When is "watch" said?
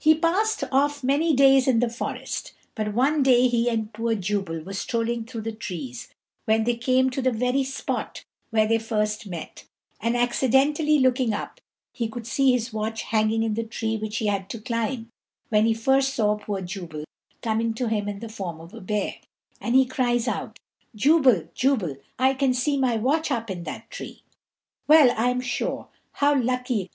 12.72-13.02, 22.96-23.30